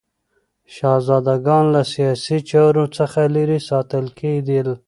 شهزادګان 0.75 1.63
له 1.73 1.81
سیاسي 1.93 2.37
چارو 2.49 2.85
څخه 2.97 3.21
لیرې 3.35 3.59
ساتل 3.69 4.05
کېدل. 4.19 4.69